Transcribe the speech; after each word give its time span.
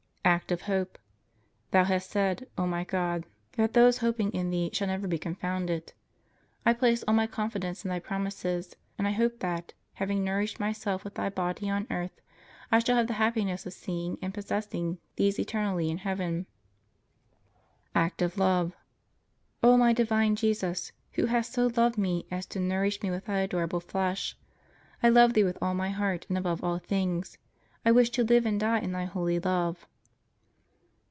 Act 0.23 0.51
of 0.51 0.61
Hope. 0.61 0.97
Thou 1.71 1.83
hast 1.83 2.09
said, 2.09 2.47
O 2.57 2.65
my 2.67 2.83
God, 2.83 3.25
that 3.53 3.73
those 3.73 3.97
hoping 3.97 4.31
in 4.31 4.49
Thee 4.51 4.69
shall 4.71 4.87
never 4.87 5.07
be 5.07 5.17
confounded. 5.17 5.93
I 6.65 6.73
place 6.73 7.03
all 7.03 7.13
my 7.15 7.25
confidence 7.27 7.83
in 7.83 7.89
Thy 7.89 7.99
promises, 7.99 8.75
and 8.97 9.07
I 9.07 9.11
hope 9.11 9.39
that, 9.39 9.73
having 9.95 10.23
nourished 10.23 10.59
myself 10.59 11.03
with 11.03 11.15
Thy 11.15 11.29
body 11.29 11.69
on 11.69 11.87
earth, 11.89 12.21
I 12.71 12.79
shall 12.79 12.95
have 12.97 13.07
the 13.07 13.15
happiness 13.15 13.65
of 13.65 13.73
seeing 13.73 14.19
and 14.21 14.33
possessing 14.33 14.99
Thee 15.15 15.33
eternally 15.37 15.89
in 15.89 15.97
heaven. 15.97 16.45
Act 17.95 18.21
of 18.21 18.37
Love. 18.37 18.73
O 19.63 19.75
my 19.75 19.91
divine 19.91 20.35
Jesus, 20.35 20.91
Who 21.13 21.25
hast 21.25 21.51
so 21.51 21.71
loved 21.75 21.97
me 21.97 22.25
as 22.29 22.45
to 22.47 22.59
nourish 22.59 23.01
me 23.01 23.09
with 23.09 23.25
Thy 23.25 23.39
adorable 23.39 23.81
flesh, 23.81 24.37
I 25.01 25.09
love 25.09 25.33
Thee 25.33 25.43
with 25.43 25.57
all 25.61 25.73
my 25.73 25.89
heart 25.89 26.27
and 26.29 26.37
above 26.37 26.63
all 26.63 26.77
things; 26.77 27.37
I 27.83 27.91
wish 27.91 28.11
to 28.11 28.23
live 28.23 28.45
and 28.45 28.59
die 28.59 28.79
in 28.79 28.91
Thy 28.91 29.05
holy 29.05 29.39
love. 29.39 29.87